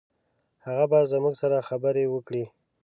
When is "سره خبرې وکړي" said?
1.41-2.43